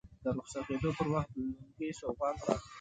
د 0.23 0.25
رخصتېدو 0.37 0.89
پر 0.97 1.07
وخت 1.13 1.31
لونګۍ 1.37 1.89
سوغات 1.99 2.37
راکړه. 2.45 2.67